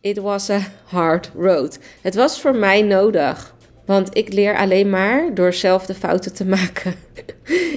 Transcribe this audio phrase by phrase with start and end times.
[0.00, 1.78] It was a hard road.
[2.00, 3.54] Het was voor mij nodig.
[3.86, 6.94] Want ik leer alleen maar door zelf de fouten te maken.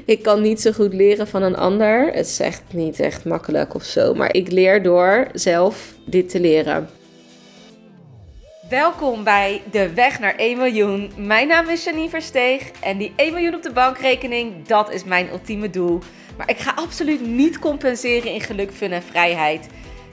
[0.06, 2.06] ik kan niet zo goed leren van een ander.
[2.14, 4.14] Het is echt niet echt makkelijk of zo.
[4.14, 6.90] Maar ik leer door zelf dit te leren.
[8.70, 11.12] Welkom bij De Weg naar 1 miljoen.
[11.18, 15.30] Mijn naam is Janine Versteeg en die 1 miljoen op de bankrekening, dat is mijn
[15.32, 16.00] ultieme doel.
[16.38, 19.68] Maar ik ga absoluut niet compenseren in geluk, fun en vrijheid.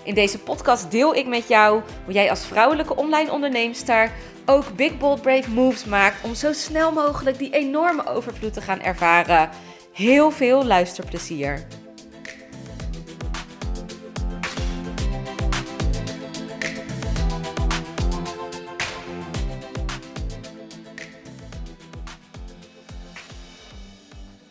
[0.08, 4.12] In deze podcast deel ik met jou hoe jij als vrouwelijke online onderneemster
[4.46, 8.80] ook big bold brave moves maakt om zo snel mogelijk die enorme overvloed te gaan
[8.80, 9.48] ervaren.
[9.92, 11.66] Heel veel luisterplezier.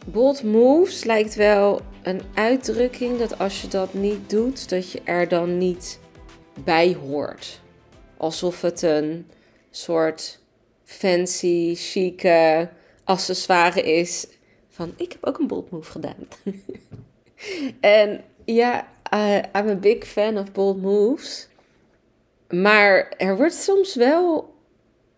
[0.05, 5.27] Bold moves lijkt wel een uitdrukking dat als je dat niet doet, dat je er
[5.27, 5.99] dan niet
[6.63, 7.61] bij hoort.
[8.17, 9.27] Alsof het een
[9.71, 10.39] soort
[10.83, 12.69] fancy, chique
[13.03, 14.27] accessoire is
[14.69, 16.27] van ik heb ook een bold move gedaan.
[17.79, 21.47] en ja, uh, I'm a big fan of bold moves.
[22.49, 24.53] Maar er wordt soms wel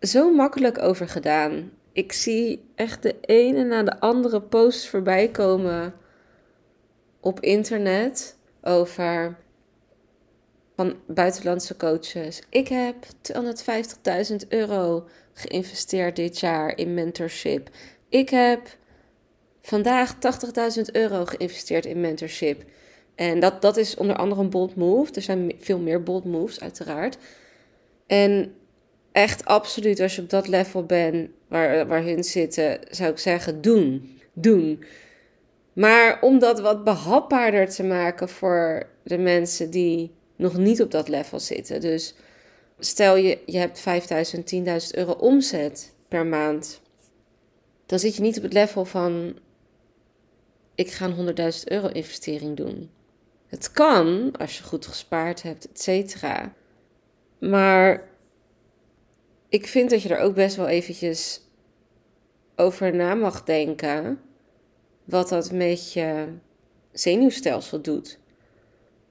[0.00, 1.70] zo makkelijk over gedaan.
[1.92, 5.94] Ik zie echt de ene na de andere posts voorbij komen
[7.20, 9.36] op internet over
[10.76, 12.42] van buitenlandse coaches.
[12.48, 12.94] Ik heb
[14.30, 17.70] 250.000 euro geïnvesteerd dit jaar in mentorship.
[18.08, 18.76] Ik heb
[19.62, 20.14] vandaag
[20.76, 22.64] 80.000 euro geïnvesteerd in mentorship.
[23.14, 25.12] En dat, dat is onder andere een bold move.
[25.12, 27.16] Er zijn veel meer bold moves, uiteraard.
[28.06, 28.54] En
[29.12, 33.60] echt absoluut, als je op dat level bent waar, waar hun zitten, zou ik zeggen:
[33.60, 34.18] doen.
[34.32, 34.84] Doen.
[35.72, 41.08] Maar om dat wat behapbaarder te maken voor de mensen die nog niet op dat
[41.08, 41.80] level zitten.
[41.80, 42.14] Dus
[42.78, 46.80] stel je, je hebt 5000, 10.000 euro omzet per maand.
[47.86, 49.38] Dan zit je niet op het level van
[50.74, 52.90] ik ga een 100.000 euro investering doen.
[53.46, 56.54] Het kan als je goed gespaard hebt, et cetera.
[57.38, 58.08] Maar
[59.48, 61.40] ik vind dat je er ook best wel eventjes
[62.56, 64.20] over na mag denken
[65.10, 66.26] wat dat met je
[66.92, 68.18] zenuwstelsel doet.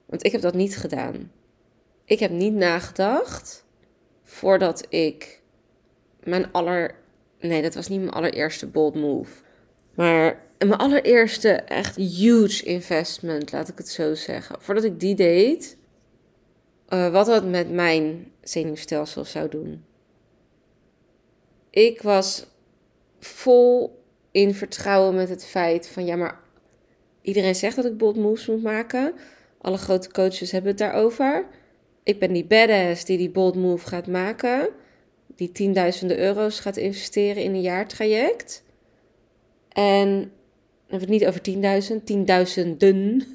[0.06, 1.32] Want ik heb dat niet gedaan.
[2.04, 3.64] Ik heb niet nagedacht
[4.22, 5.40] voordat ik
[6.22, 6.94] mijn aller.
[7.40, 9.42] Nee, dat was niet mijn allereerste bold move.
[9.94, 14.56] Maar mijn allereerste echt huge investment, laat ik het zo zeggen.
[14.58, 15.76] Voordat ik die deed,
[16.88, 19.84] uh, wat dat met mijn zenuwstelsel zou doen.
[21.70, 22.46] Ik was
[23.18, 23.99] vol
[24.30, 26.40] in vertrouwen met het feit van ja, maar
[27.22, 29.14] iedereen zegt dat ik bold moves moet maken.
[29.60, 31.46] Alle grote coaches hebben het daarover.
[32.02, 34.68] Ik ben die badass die die bold move gaat maken.
[35.36, 38.62] Die tienduizenden euro's gaat investeren in een jaartraject.
[39.68, 43.26] En dan hebben we het niet over 10.000, tienduizenden.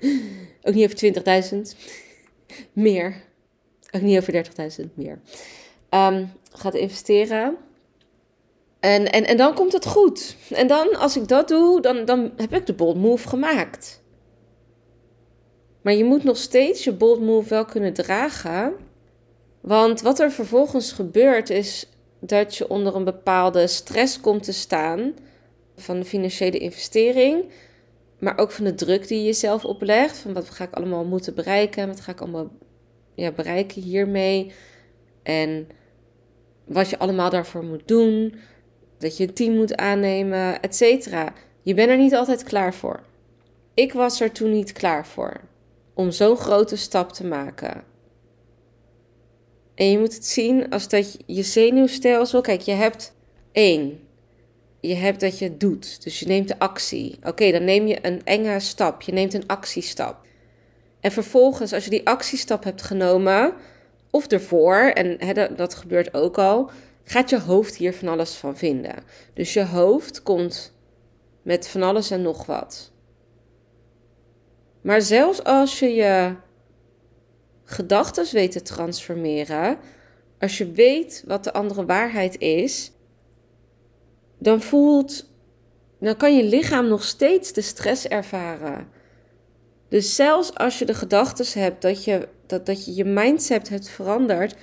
[0.62, 1.58] Ook niet over 20.000.
[2.72, 3.22] Meer.
[3.90, 4.44] Ook niet over
[4.80, 5.18] 30.000, meer.
[5.90, 7.56] Um, gaat investeren.
[8.84, 10.36] En, en, en dan komt het goed.
[10.50, 14.02] En dan, als ik dat doe, dan, dan heb ik de bold move gemaakt.
[15.82, 18.74] Maar je moet nog steeds je bold move wel kunnen dragen.
[19.60, 21.88] Want wat er vervolgens gebeurt is
[22.20, 25.14] dat je onder een bepaalde stress komt te staan
[25.76, 27.44] van de financiële investering,
[28.18, 30.16] maar ook van de druk die je jezelf oplegt.
[30.16, 31.86] Van wat ga ik allemaal moeten bereiken?
[31.86, 32.50] Wat ga ik allemaal
[33.14, 34.52] ja, bereiken hiermee?
[35.22, 35.68] En
[36.64, 38.34] wat je allemaal daarvoor moet doen
[39.04, 41.32] dat je een team moet aannemen, et cetera.
[41.62, 43.00] Je bent er niet altijd klaar voor.
[43.74, 45.40] Ik was er toen niet klaar voor
[45.94, 47.82] om zo'n grote stap te maken.
[49.74, 52.40] En je moet het zien als dat je zenuwstelsel.
[52.40, 53.14] Kijk, je hebt
[53.52, 54.00] één.
[54.80, 56.02] Je hebt dat je doet.
[56.02, 57.18] Dus je neemt de actie.
[57.22, 59.02] Oké, dan neem je een enge stap.
[59.02, 60.26] Je neemt een actiestap.
[61.00, 63.54] En vervolgens, als je die actiestap hebt genomen,
[64.10, 66.70] of ervoor, en dat, dat gebeurt ook al,
[67.04, 68.94] gaat je hoofd hier van alles van vinden.
[69.34, 70.72] Dus je hoofd komt
[71.42, 72.92] met van alles en nog wat.
[74.80, 76.34] Maar zelfs als je je
[77.64, 79.78] gedachten weet te transformeren,
[80.38, 82.92] als je weet wat de andere waarheid is,
[84.38, 85.30] dan voelt,
[86.00, 88.88] dan kan je lichaam nog steeds de stress ervaren.
[89.88, 93.88] Dus zelfs als je de gedachten hebt dat je, dat, dat je je mindset hebt
[93.88, 94.56] veranderd,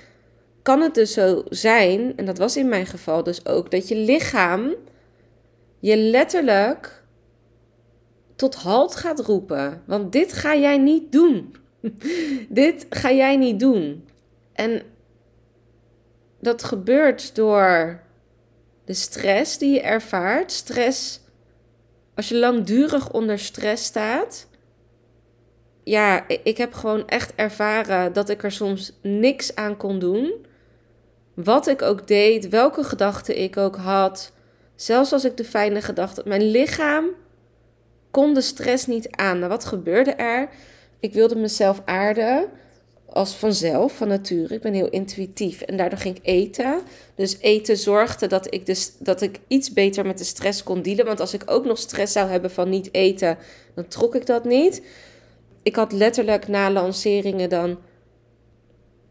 [0.62, 3.96] kan het dus zo zijn, en dat was in mijn geval dus ook, dat je
[3.96, 4.74] lichaam
[5.82, 7.02] je letterlijk
[8.36, 9.82] tot halt gaat roepen.
[9.86, 11.54] Want dit ga jij niet doen.
[12.48, 14.08] dit ga jij niet doen.
[14.52, 14.82] En
[16.40, 18.00] dat gebeurt door
[18.84, 20.52] de stress die je ervaart.
[20.52, 21.20] Stress,
[22.14, 24.48] als je langdurig onder stress staat.
[25.84, 30.46] Ja, ik heb gewoon echt ervaren dat ik er soms niks aan kon doen.
[31.34, 34.32] Wat ik ook deed, welke gedachten ik ook had.
[34.74, 36.28] Zelfs als ik de fijne gedachten.
[36.28, 37.06] Mijn lichaam
[38.10, 39.38] kon de stress niet aan.
[39.38, 40.48] Nou, wat gebeurde er?
[41.00, 42.48] Ik wilde mezelf aarden
[43.06, 44.54] als vanzelf, van nature.
[44.54, 46.80] Ik ben heel intuïtief en daardoor ging ik eten.
[47.14, 51.04] Dus eten zorgde dat ik, dus, dat ik iets beter met de stress kon dealen.
[51.04, 53.38] Want als ik ook nog stress zou hebben van niet eten,
[53.74, 54.82] dan trok ik dat niet.
[55.62, 57.78] Ik had letterlijk na lanceringen dan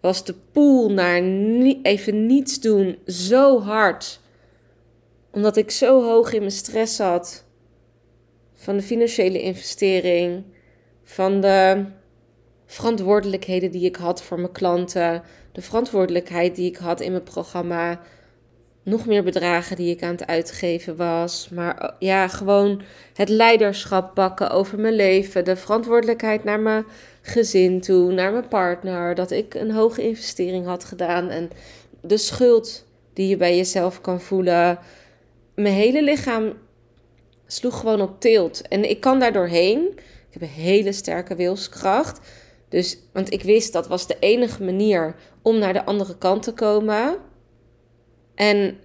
[0.02, 1.22] was de pool naar
[1.82, 4.20] even niets doen zo hard.
[5.32, 7.46] Omdat ik zo hoog in mijn stress zat.
[8.54, 10.44] Van de financiële investering.
[11.04, 11.86] Van de
[12.66, 15.24] verantwoordelijkheden die ik had voor mijn klanten.
[15.52, 18.02] De verantwoordelijkheid die ik had in mijn programma.
[18.84, 21.50] Nog meer bedragen die ik aan het uitgeven was.
[21.50, 22.82] Maar oh, ja, gewoon
[23.14, 25.46] het leiderschap pakken over mijn leven.
[25.46, 26.86] De verantwoordelijkheid naar mijn
[27.22, 29.16] gezin toe, naar mijn partner.
[29.16, 31.30] Dat ik een hoge investering had gedaan.
[31.30, 31.50] En
[32.02, 34.80] de schuld die je bij jezelf kan voelen.
[35.56, 36.54] Mijn hele lichaam
[37.48, 38.68] sloeg gewoon op tilt.
[38.68, 39.92] En ik kan daar doorheen.
[39.98, 42.20] Ik heb een hele sterke wilskracht.
[42.70, 46.54] Dus, want ik wist dat was de enige manier om naar de andere kant te
[46.54, 47.18] komen.
[48.36, 48.78] En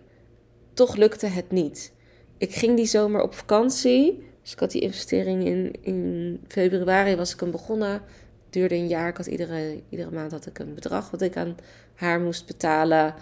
[0.75, 1.93] toch lukte het niet.
[2.38, 4.25] Ik ging die zomer op vakantie.
[4.43, 8.02] Dus ik had die investering in, in februari was ik hem begonnen.
[8.50, 9.08] Duurde een jaar.
[9.08, 11.56] Ik had iedere, iedere maand had ik een bedrag wat ik aan
[11.94, 13.14] haar moest betalen.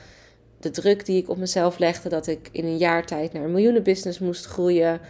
[0.61, 3.53] De druk die ik op mezelf legde dat ik in een jaar tijd naar een
[3.53, 5.01] miljoenenbusiness moest groeien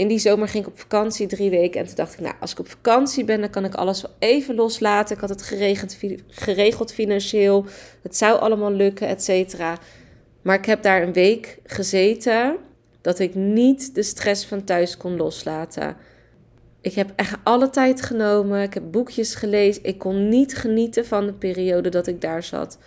[0.00, 1.80] in die zomer ging ik op vakantie drie weken.
[1.80, 4.10] En toen dacht ik, nou, als ik op vakantie ben, dan kan ik alles wel
[4.18, 5.14] even loslaten.
[5.14, 5.42] Ik had het
[6.28, 7.64] geregeld financieel.
[8.02, 9.78] Het zou allemaal lukken, et cetera.
[10.42, 12.56] Maar ik heb daar een week gezeten
[13.00, 15.96] dat ik niet de stress van thuis kon loslaten.
[16.80, 18.62] Ik heb echt alle tijd genomen.
[18.62, 19.84] Ik heb boekjes gelezen.
[19.84, 22.78] Ik kon niet genieten van de periode dat ik daar zat.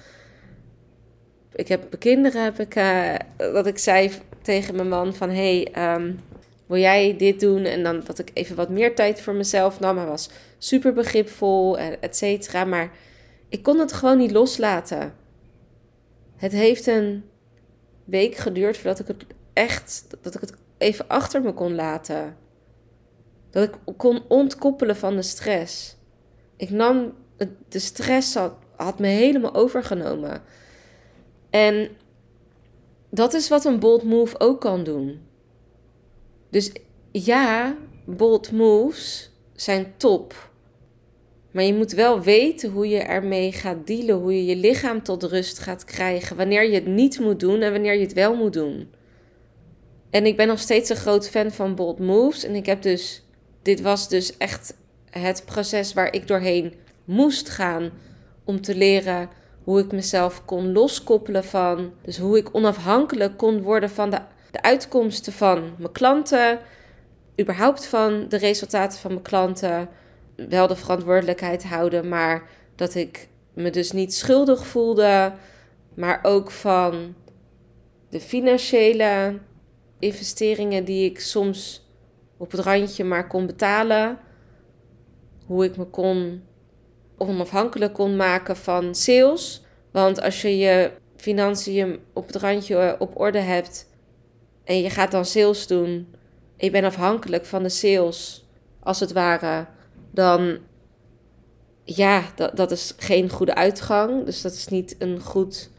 [1.55, 4.11] Ik heb mijn kinderen, heb ik, uh, dat ik zei
[4.41, 5.29] tegen mijn man van...
[5.29, 6.19] Hey, um,
[6.65, 7.63] wil jij dit doen?
[7.63, 9.97] En dan dat ik even wat meer tijd voor mezelf nam.
[9.97, 12.65] Hij was super begripvol, et cetera.
[12.65, 12.91] Maar
[13.49, 15.13] ik kon het gewoon niet loslaten.
[16.35, 17.23] Het heeft een
[18.05, 22.37] week geduurd voordat ik het echt, dat ik het even achter me kon laten.
[23.49, 25.95] Dat ik kon ontkoppelen van de stress.
[26.55, 27.13] Ik nam,
[27.67, 30.41] de stress had, had me helemaal overgenomen.
[31.49, 31.89] En
[33.09, 35.21] dat is wat een bold move ook kan doen.
[36.49, 36.71] Dus
[37.11, 40.51] ja, bold moves zijn top.
[41.53, 45.23] Maar je moet wel weten hoe je ermee gaat dealen, hoe je je lichaam tot
[45.23, 48.53] rust gaat krijgen, wanneer je het niet moet doen en wanneer je het wel moet
[48.53, 48.91] doen.
[50.09, 53.23] En ik ben nog steeds een groot fan van bold moves en ik heb dus
[53.61, 54.75] dit was dus echt
[55.09, 56.73] het proces waar ik doorheen
[57.05, 57.91] moest gaan
[58.43, 59.29] om te leren
[59.63, 64.19] hoe ik mezelf kon loskoppelen van, dus hoe ik onafhankelijk kon worden van de
[64.53, 66.59] de uitkomsten van mijn klanten,
[67.41, 69.89] überhaupt van de resultaten van mijn klanten,
[70.35, 75.33] wel de verantwoordelijkheid houden, maar dat ik me dus niet schuldig voelde,
[75.93, 77.15] maar ook van
[78.09, 79.39] de financiële
[79.99, 81.87] investeringen die ik soms
[82.37, 84.19] op het randje maar kon betalen,
[85.45, 86.43] hoe ik me kon
[87.17, 89.63] onafhankelijk kon maken van sales.
[89.91, 93.91] Want als je je financiën op het randje op orde hebt,
[94.63, 96.15] en je gaat dan sales doen.
[96.57, 98.47] Ik ben afhankelijk van de sales,
[98.79, 99.65] als het ware.
[100.13, 100.57] Dan,
[101.83, 104.25] ja, dat, dat is geen goede uitgang.
[104.25, 105.69] Dus dat is niet een goed,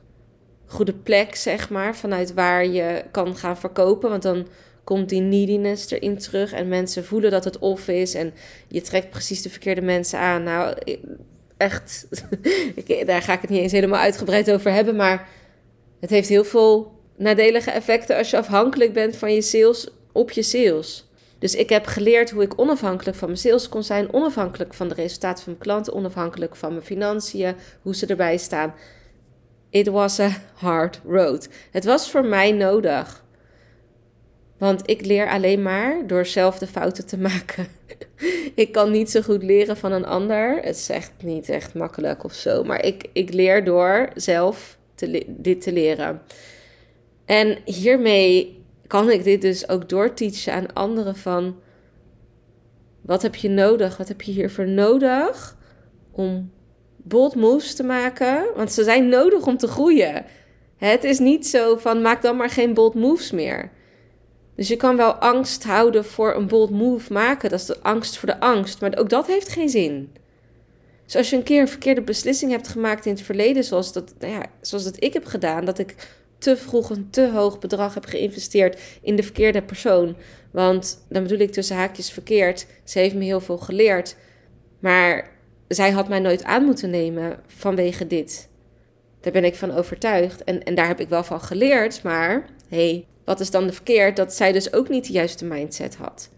[0.67, 4.11] goede plek, zeg maar, vanuit waar je kan gaan verkopen.
[4.11, 4.47] Want dan
[4.85, 8.15] komt die neediness erin terug en mensen voelen dat het off is.
[8.15, 8.35] En
[8.69, 10.43] je trekt precies de verkeerde mensen aan.
[10.43, 10.77] Nou,
[11.57, 12.07] echt,
[13.07, 14.97] daar ga ik het niet eens helemaal uitgebreid over hebben.
[14.97, 15.29] Maar
[16.01, 20.43] het heeft heel veel nadelige effecten als je afhankelijk bent van je sales op je
[20.43, 21.09] sales.
[21.45, 24.95] Dus ik heb geleerd hoe ik onafhankelijk van mijn sales kon zijn, onafhankelijk van de
[24.95, 28.75] resultaten van mijn klanten, onafhankelijk van mijn financiën, hoe ze erbij staan.
[29.71, 31.49] It was a hard road.
[31.71, 33.25] Het was voor mij nodig.
[34.59, 37.67] Want ik leer alleen maar door zelf de fouten te maken.
[38.55, 40.57] ik kan niet zo goed leren van een ander.
[40.63, 42.63] Het is echt niet echt makkelijk of zo.
[42.63, 44.79] Maar ik, ik leer door zelf
[45.27, 46.23] dit te leren.
[47.25, 48.64] En hiermee
[48.95, 51.57] kan ik dit dus ook doorteachen aan anderen van
[53.01, 53.97] wat heb je nodig?
[53.97, 55.57] Wat heb je hiervoor nodig
[56.11, 56.51] om
[56.97, 60.25] bold moves te maken, want ze zijn nodig om te groeien.
[60.77, 63.71] Het is niet zo van maak dan maar geen bold moves meer.
[64.57, 67.51] Dus je kan wel angst houden voor een bold move maken.
[67.51, 68.81] Dat is de angst voor de angst.
[68.81, 70.13] Maar ook dat heeft geen zin.
[71.05, 74.15] Dus als je een keer een verkeerde beslissing hebt gemaakt in het verleden, zoals dat,
[74.19, 75.95] nou ja, zoals dat ik heb gedaan, dat ik
[76.45, 80.17] te vroeg een te hoog bedrag heb geïnvesteerd in de verkeerde persoon.
[80.51, 82.67] Want dan bedoel ik tussen haakjes verkeerd.
[82.85, 84.17] Ze heeft me heel veel geleerd.
[84.79, 85.31] Maar
[85.69, 88.49] zij had mij nooit aan moeten nemen vanwege dit.
[89.21, 90.45] Daar ben ik van overtuigd.
[90.45, 92.03] En, en daar heb ik wel van geleerd.
[92.03, 94.17] Maar hey, wat is dan de verkeerd?
[94.17, 96.31] Dat zij dus ook niet de juiste mindset had.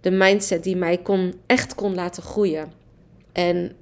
[0.00, 2.72] De mindset die mij kon, echt kon laten groeien.
[3.32, 3.72] En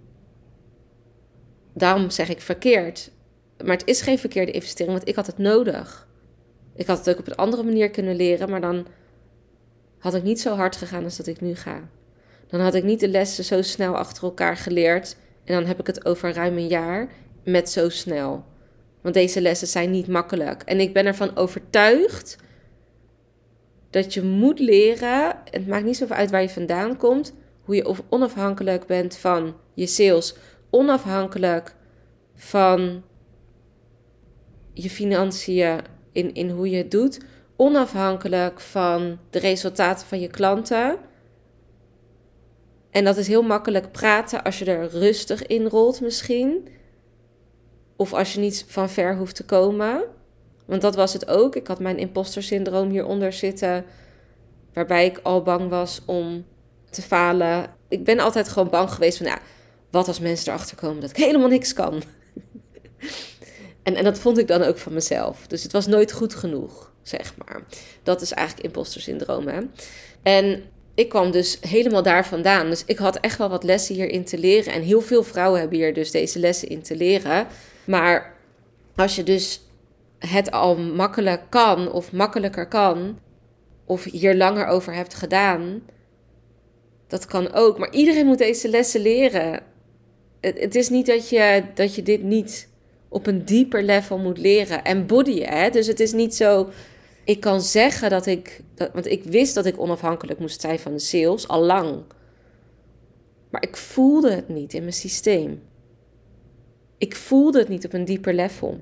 [1.72, 3.10] daarom zeg ik verkeerd.
[3.64, 6.08] Maar het is geen verkeerde investering, want ik had het nodig.
[6.74, 8.86] Ik had het ook op een andere manier kunnen leren, maar dan
[9.98, 11.88] had ik niet zo hard gegaan als dat ik nu ga.
[12.46, 15.16] Dan had ik niet de lessen zo snel achter elkaar geleerd.
[15.44, 17.08] En dan heb ik het over ruim een jaar
[17.44, 18.44] met zo snel.
[19.00, 20.62] Want deze lessen zijn niet makkelijk.
[20.62, 22.36] En ik ben ervan overtuigd
[23.90, 25.36] dat je moet leren.
[25.50, 27.34] Het maakt niet zoveel uit waar je vandaan komt.
[27.62, 30.34] Hoe je onafhankelijk bent van je sales.
[30.70, 31.74] Onafhankelijk
[32.34, 33.02] van
[34.82, 35.80] je financiën
[36.12, 37.20] in, in hoe je het doet.
[37.56, 40.98] Onafhankelijk van de resultaten van je klanten.
[42.90, 46.68] En dat is heel makkelijk praten als je er rustig in rolt misschien.
[47.96, 50.04] Of als je niet van ver hoeft te komen.
[50.66, 51.56] Want dat was het ook.
[51.56, 53.84] Ik had mijn imposter syndroom hieronder zitten.
[54.72, 56.44] Waarbij ik al bang was om
[56.90, 57.66] te falen.
[57.88, 59.38] Ik ben altijd gewoon bang geweest van, ja,
[59.90, 62.02] wat als mensen erachter komen dat ik helemaal niks kan.
[63.88, 65.46] en, en dat vond ik dan ook van mezelf.
[65.46, 67.62] Dus het was nooit goed genoeg, zeg maar.
[68.02, 69.60] Dat is eigenlijk imposter syndroom, hè.
[70.22, 70.62] En
[70.94, 72.68] ik kwam dus helemaal daar vandaan.
[72.68, 74.72] Dus ik had echt wel wat lessen hierin te leren.
[74.72, 77.46] En heel veel vrouwen hebben hier dus deze lessen in te leren.
[77.84, 78.34] Maar
[78.96, 79.60] als je dus
[80.18, 83.18] het al makkelijk kan of makkelijker kan,
[83.84, 85.82] of hier langer over hebt gedaan,
[87.06, 87.78] dat kan ook.
[87.78, 89.60] Maar iedereen moet deze lessen leren.
[90.40, 92.68] Het, is niet dat je, dat je dit niet
[93.08, 94.84] op een dieper level moet leren.
[94.84, 95.70] En body, hè?
[95.70, 96.68] Dus het is niet zo.
[97.24, 98.60] Ik kan zeggen dat ik.
[98.92, 102.02] Want ik wist dat ik onafhankelijk moest zijn van de sales, al lang.
[103.50, 105.62] Maar ik voelde het niet in mijn systeem.
[106.98, 108.80] Ik voelde het niet op een dieper level.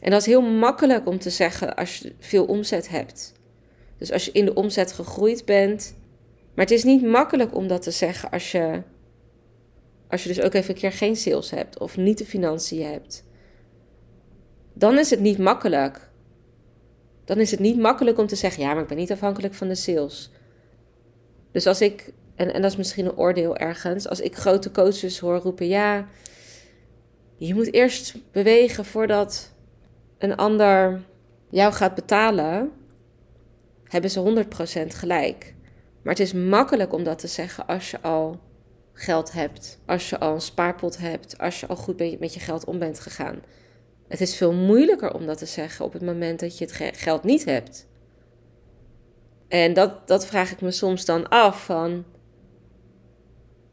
[0.00, 3.32] En dat is heel makkelijk om te zeggen als je veel omzet hebt.
[3.98, 5.96] Dus als je in de omzet gegroeid bent.
[6.54, 8.82] Maar het is niet makkelijk om dat te zeggen als je,
[10.08, 13.24] als je dus ook even een keer geen sales hebt of niet de financiën hebt.
[14.72, 16.10] Dan is het niet makkelijk.
[17.24, 19.68] Dan is het niet makkelijk om te zeggen: ja, maar ik ben niet afhankelijk van
[19.68, 20.30] de sales.
[21.52, 25.18] Dus als ik, en, en dat is misschien een oordeel ergens, als ik grote coaches
[25.18, 26.08] hoor roepen: ja,
[27.36, 29.52] je moet eerst bewegen voordat
[30.18, 31.02] een ander
[31.50, 32.72] jou gaat betalen,
[33.84, 34.44] hebben ze
[34.84, 35.54] 100% gelijk.
[36.02, 38.40] Maar het is makkelijk om dat te zeggen als je al
[38.98, 42.64] geld hebt, als je al een spaarpot hebt, als je al goed met je geld
[42.64, 43.42] om bent gegaan.
[44.08, 47.24] Het is veel moeilijker om dat te zeggen op het moment dat je het geld
[47.24, 47.86] niet hebt.
[49.48, 52.04] En dat, dat vraag ik me soms dan af van,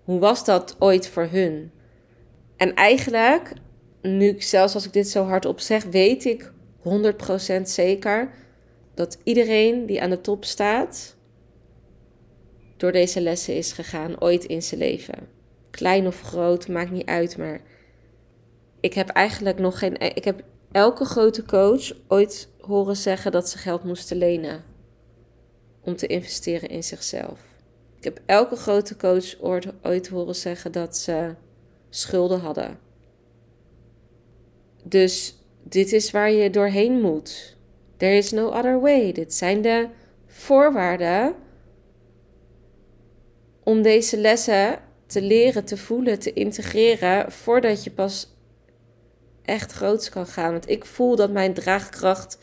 [0.04, 1.72] hoe was dat ooit voor hun?
[2.58, 3.54] En eigenlijk,
[4.02, 6.52] nu zelfs als ik dit zo hardop zeg, weet ik
[7.60, 8.32] 100% zeker
[8.94, 11.16] dat iedereen die aan de top staat,
[12.84, 15.28] door deze lessen is gegaan ooit in zijn leven.
[15.70, 17.62] Klein of groot, maakt niet uit, maar
[18.80, 20.00] ik heb eigenlijk nog geen.
[20.00, 24.64] Ik heb elke grote coach ooit horen zeggen dat ze geld moesten lenen
[25.82, 27.40] om te investeren in zichzelf.
[27.98, 29.42] Ik heb elke grote coach
[29.82, 31.36] ooit horen zeggen dat ze
[31.90, 32.80] schulden hadden.
[34.84, 37.58] Dus dit is waar je doorheen moet.
[37.98, 39.12] There is no other way.
[39.12, 39.88] Dit zijn de
[40.28, 41.36] voorwaarden
[43.64, 48.34] om deze lessen te leren, te voelen, te integreren voordat je pas
[49.42, 50.52] echt groots kan gaan.
[50.52, 52.38] Want ik voel dat mijn draagkracht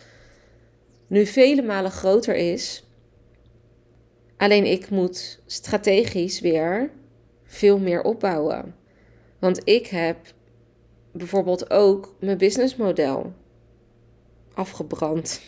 [1.06, 2.84] nu vele malen groter is.
[4.36, 6.90] Alleen ik moet strategisch weer
[7.44, 8.74] veel meer opbouwen.
[9.38, 10.16] Want ik heb
[11.12, 13.32] bijvoorbeeld ook mijn businessmodel
[14.54, 15.40] afgebrand.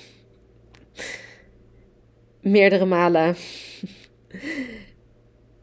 [2.41, 3.37] Meerdere malen.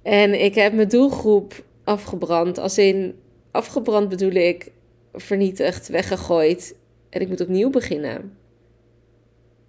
[0.02, 2.58] en ik heb mijn doelgroep afgebrand.
[2.58, 3.16] Als in
[3.52, 4.72] afgebrand bedoel ik
[5.14, 6.76] vernietigd, weggegooid.
[7.10, 8.38] En ik moet opnieuw beginnen.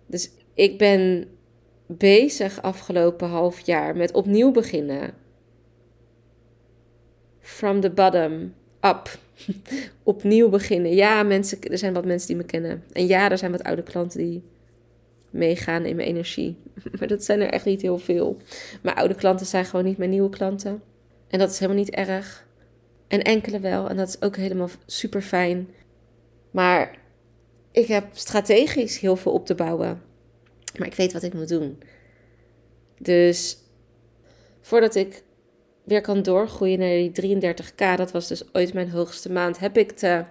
[0.07, 1.29] Dus ik ben
[1.87, 5.15] bezig afgelopen half jaar met opnieuw beginnen.
[7.41, 9.19] from the bottom up.
[10.03, 10.95] Opnieuw beginnen.
[10.95, 12.85] Ja, mensen, er zijn wat mensen die me kennen.
[12.93, 14.43] En ja, er zijn wat oude klanten die
[15.31, 16.57] meegaan in mijn energie.
[16.99, 18.37] Maar dat zijn er echt niet heel veel.
[18.83, 20.83] Mijn oude klanten zijn gewoon niet mijn nieuwe klanten.
[21.29, 22.47] En dat is helemaal niet erg.
[23.09, 23.89] En enkele wel.
[23.89, 25.69] En dat is ook helemaal super fijn.
[26.51, 26.99] Maar
[27.73, 30.03] ik heb strategisch heel veel op te bouwen.
[30.79, 31.83] Maar ik weet wat ik moet doen.
[32.99, 33.57] Dus
[34.61, 35.23] voordat ik
[35.85, 39.91] weer kan doorgroeien naar die 33k, dat was dus ooit mijn hoogste maand, heb ik
[39.91, 40.25] te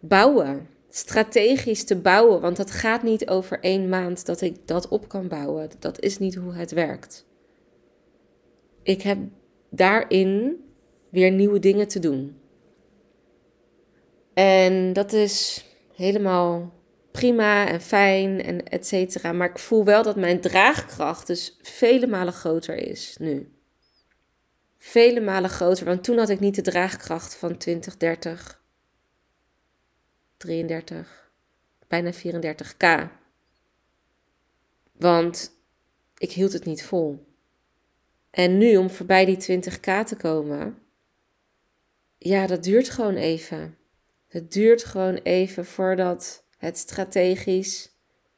[0.00, 0.68] bouwen.
[0.90, 2.40] Strategisch te bouwen.
[2.40, 5.70] Want dat gaat niet over één maand dat ik dat op kan bouwen.
[5.78, 7.26] Dat is niet hoe het werkt.
[8.82, 9.18] Ik heb
[9.70, 10.64] daarin
[11.08, 12.38] weer nieuwe dingen te doen.
[14.34, 16.72] En dat is helemaal
[17.10, 19.32] prima en fijn en et cetera.
[19.32, 23.52] Maar ik voel wel dat mijn draagkracht dus vele malen groter is nu.
[24.78, 28.59] Vele malen groter, want toen had ik niet de draagkracht van 20, 30,
[30.40, 31.30] 33,
[31.88, 33.10] bijna 34k.
[34.92, 35.52] Want
[36.18, 37.26] ik hield het niet vol.
[38.30, 40.78] En nu om voorbij die 20k te komen,
[42.18, 43.76] ja, dat duurt gewoon even.
[44.28, 47.90] Het duurt gewoon even voordat het strategisch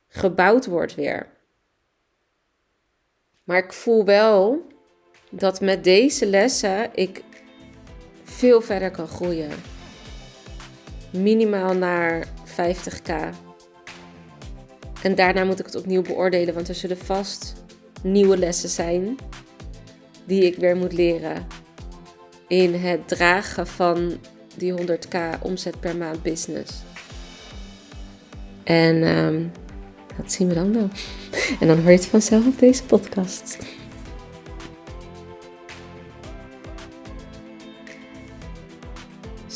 [0.09, 1.31] gebouwd wordt weer.
[3.45, 4.67] Maar ik voel wel
[5.31, 7.23] dat met deze lessen ik
[8.25, 9.72] veel verder kan groeien.
[11.13, 13.13] Minimaal naar 50k.
[15.03, 17.55] En daarna moet ik het opnieuw beoordelen, want er zullen vast
[18.03, 19.17] nieuwe lessen zijn
[20.25, 21.47] die ik weer moet leren
[22.49, 24.19] in het dragen van
[24.57, 26.73] die 100k omzet per maand business.
[28.65, 29.53] En um,
[30.17, 30.89] dat zien we dan wel.
[31.61, 33.59] En dan hoor je het vanzelf op deze podcast.